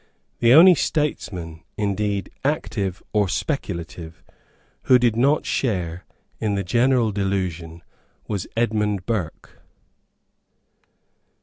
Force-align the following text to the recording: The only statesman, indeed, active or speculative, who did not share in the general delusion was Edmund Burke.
The 0.39 0.51
only 0.55 0.73
statesman, 0.73 1.61
indeed, 1.77 2.31
active 2.43 3.03
or 3.13 3.29
speculative, 3.29 4.23
who 4.85 4.97
did 4.97 5.15
not 5.15 5.45
share 5.45 6.05
in 6.39 6.55
the 6.55 6.63
general 6.63 7.11
delusion 7.11 7.83
was 8.27 8.47
Edmund 8.57 9.05
Burke. 9.05 9.61